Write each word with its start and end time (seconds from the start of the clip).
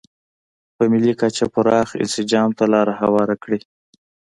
په 0.75 0.83
ملي 0.91 1.13
کچه 1.21 1.45
پراخ 1.53 1.89
انسجام 2.03 2.49
ته 2.57 2.65
لار 2.73 2.87
هواره 3.01 3.35
کړي. 3.43 3.59